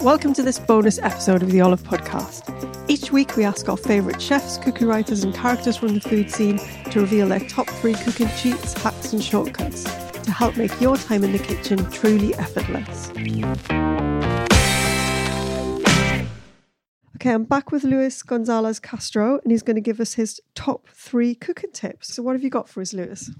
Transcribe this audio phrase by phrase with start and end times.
[0.00, 2.44] Welcome to this bonus episode of the Olive Podcast.
[2.88, 6.58] Each week, we ask our favourite chefs, cookie writers, and characters from the food scene
[6.90, 9.84] to reveal their top three cooking cheats, hacks, and shortcuts
[10.22, 13.10] to help make your time in the kitchen truly effortless.
[17.16, 20.88] Okay, I'm back with Luis Gonzalez Castro, and he's going to give us his top
[20.88, 22.14] three cooking tips.
[22.14, 23.30] So, what have you got for us, Luis?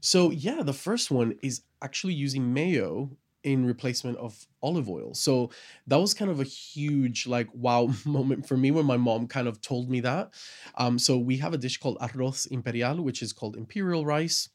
[0.00, 5.14] So, yeah, the first one is actually using mayo in replacement of olive oil.
[5.14, 5.50] So,
[5.86, 9.48] that was kind of a huge, like, wow moment for me when my mom kind
[9.48, 10.34] of told me that.
[10.76, 14.48] Um, so, we have a dish called arroz imperial, which is called imperial rice.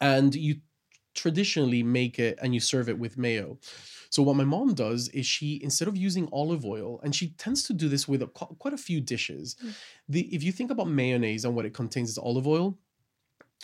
[0.00, 0.56] And you
[1.14, 3.58] traditionally make it and you serve it with mayo.
[4.10, 7.62] So what my mom does is she instead of using olive oil and she tends
[7.64, 9.56] to do this with a, quite a few dishes.
[9.64, 9.74] Mm.
[10.08, 12.78] The if you think about mayonnaise and what it contains is olive oil,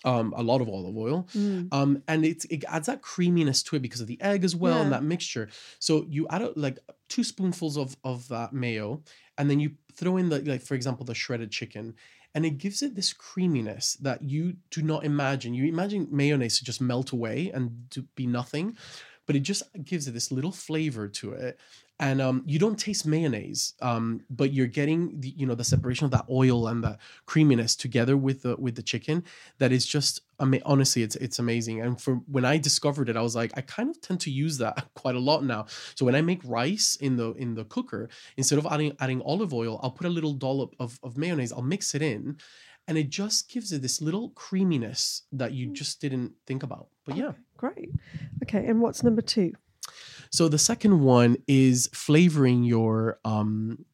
[0.04, 1.68] um, a lot of olive oil, mm.
[1.72, 4.76] um, and it it adds that creaminess to it because of the egg as well
[4.76, 4.82] yeah.
[4.82, 5.48] and that mixture.
[5.78, 9.02] So you add a, like two spoonfuls of of that mayo,
[9.38, 11.94] and then you throw in the like for example the shredded chicken,
[12.34, 15.54] and it gives it this creaminess that you do not imagine.
[15.54, 18.76] You imagine mayonnaise to just melt away and to be nothing,
[19.26, 21.58] but it just gives it this little flavor to it
[21.98, 26.04] and um, you don't taste mayonnaise, um, but you're getting the you know the separation
[26.04, 29.24] of that oil and the creaminess together with the with the chicken.
[29.58, 31.80] That is just ama- honestly, it's it's amazing.
[31.80, 34.58] And for when I discovered it, I was like, I kind of tend to use
[34.58, 35.66] that quite a lot now.
[35.94, 39.54] So when I make rice in the in the cooker, instead of adding adding olive
[39.54, 41.52] oil, I'll put a little dollop of of mayonnaise.
[41.52, 42.36] I'll mix it in,
[42.86, 45.72] and it just gives it this little creaminess that you mm.
[45.72, 46.88] just didn't think about.
[47.06, 47.32] But yeah.
[47.56, 47.90] Great.
[48.42, 49.52] Okay, and what's number two?
[50.30, 53.84] So the second one is flavoring your um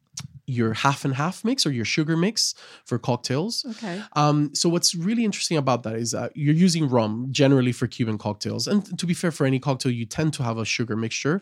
[0.47, 3.65] your half and half mix or your sugar mix for cocktails.
[3.71, 4.03] Okay.
[4.15, 8.19] Um, so what's really interesting about that is that you're using rum generally for Cuban
[8.19, 11.41] cocktails, and to be fair, for any cocktail, you tend to have a sugar mixture.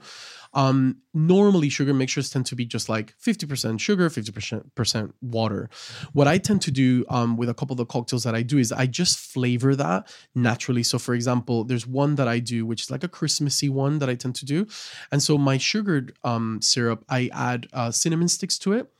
[0.52, 5.70] Um, normally, sugar mixtures tend to be just like 50% sugar, 50% water.
[6.12, 8.58] What I tend to do um, with a couple of the cocktails that I do
[8.58, 10.82] is I just flavor that naturally.
[10.82, 14.08] So, for example, there's one that I do, which is like a Christmassy one that
[14.08, 14.66] I tend to do.
[15.12, 18.90] And so, my sugared um, syrup, I add uh, cinnamon sticks to it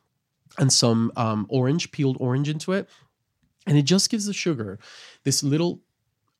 [0.58, 2.88] and some um, orange, peeled orange into it.
[3.66, 4.78] And it just gives the sugar
[5.25, 5.80] this little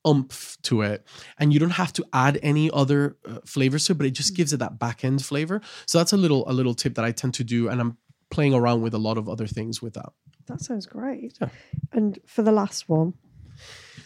[0.05, 1.05] umph to it.
[1.37, 4.33] And you don't have to add any other uh, flavors to it but it just
[4.33, 4.37] mm.
[4.37, 5.61] gives it that back end flavor.
[5.85, 7.97] So that's a little a little tip that i tend to do and i'm
[8.29, 10.11] playing around with a lot of other things with that.
[10.47, 11.37] That sounds great.
[11.39, 11.49] Yeah.
[11.91, 13.13] and for the last one?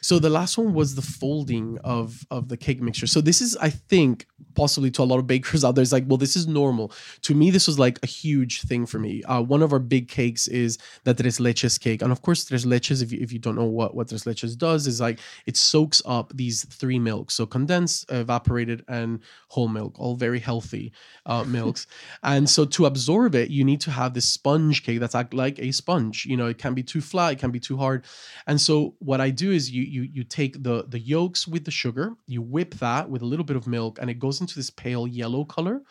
[0.01, 3.07] So the last one was the folding of of the cake mixture.
[3.07, 6.05] So this is i think possibly to a lot of bakers out there is like,
[6.07, 6.91] well, this is normal.
[7.23, 9.23] To me, this was like a huge thing for me.
[9.23, 12.65] Uh, one of our big cakes is the tres leches cake, and of course, tres
[12.65, 13.01] leches.
[13.01, 16.01] If you, if you don't know what what tres leches does, is like it soaks
[16.05, 19.19] up these three milks, so condensed, evaporated, and
[19.49, 20.91] whole milk, all very healthy
[21.25, 21.87] uh, milks.
[22.23, 25.59] and so to absorb it, you need to have this sponge cake that's act like
[25.59, 26.25] a sponge.
[26.25, 28.05] You know, it can be too flat, it can be too hard.
[28.47, 31.71] And so what I do is you you you take the the yolks with the
[31.71, 34.69] sugar, you whip that with a little bit of milk, and it goes into this
[34.69, 35.81] pale yellow color.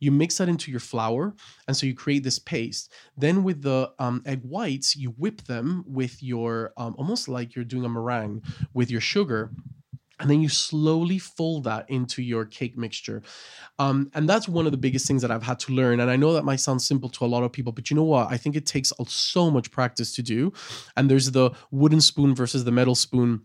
[0.00, 1.34] You mix that into your flour,
[1.66, 2.92] and so you create this paste.
[3.16, 7.64] Then with the um, egg whites, you whip them with your um, almost like you're
[7.64, 8.42] doing a meringue
[8.74, 9.50] with your sugar
[10.20, 13.22] and then you slowly fold that into your cake mixture
[13.78, 16.16] um, and that's one of the biggest things that i've had to learn and i
[16.16, 18.36] know that might sound simple to a lot of people but you know what i
[18.36, 20.52] think it takes so much practice to do
[20.96, 23.42] and there's the wooden spoon versus the metal spoon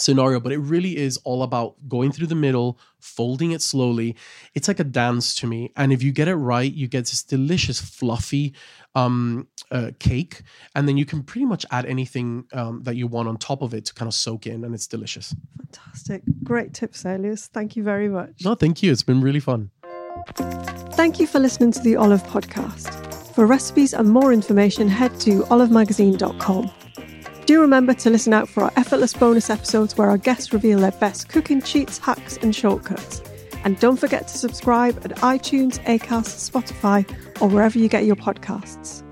[0.00, 4.16] scenario, but it really is all about going through the middle, folding it slowly.
[4.54, 5.72] It's like a dance to me.
[5.76, 8.54] And if you get it right, you get this delicious, fluffy
[8.94, 10.42] um, uh, cake.
[10.74, 13.74] And then you can pretty much add anything um, that you want on top of
[13.74, 15.34] it to kind of soak in, and it's delicious.
[15.58, 16.22] Fantastic.
[16.42, 17.46] Great tips, Luis.
[17.46, 18.44] Thank you very much.
[18.44, 18.92] No, thank you.
[18.92, 19.70] It's been really fun.
[20.34, 23.08] Thank you for listening to the Olive Podcast.
[23.34, 26.77] For recipes and more information, head to olivemagazine.com.
[27.48, 30.92] Do remember to listen out for our effortless bonus episodes where our guests reveal their
[30.92, 33.22] best cooking cheats, hacks, and shortcuts.
[33.64, 37.10] And don't forget to subscribe at iTunes, Acast, Spotify,
[37.40, 39.02] or wherever you get your podcasts.